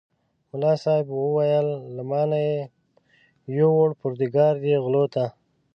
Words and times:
ملا 0.51 0.73
صاحب 0.83 1.07
وویل 1.11 1.67
له 1.95 2.03
ما 2.11 2.21
نه 2.29 2.37
یې 2.47 2.57
یووړ 3.57 3.89
پرودګار 3.99 4.53
دې 4.63 4.75
غلو 4.83 5.03
ته. 5.13 5.25